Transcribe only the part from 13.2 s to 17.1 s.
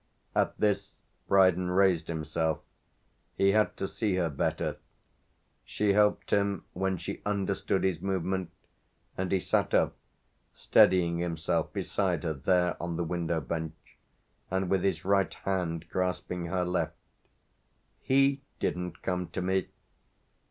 bench and with his right hand grasping her left.